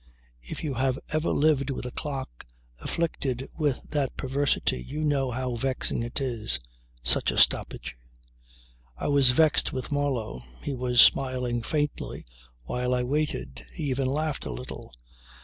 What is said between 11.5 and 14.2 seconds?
faintly while I waited. He even